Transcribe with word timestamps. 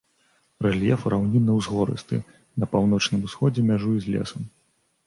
Рэльеф 0.65 1.03
раўнінна-ўзгорысты, 1.15 2.15
на 2.65 2.71
паўночным 2.75 3.21
усходзе 3.31 3.71
мяжуе 3.71 3.97
з 4.09 4.17
лесам. 4.17 4.53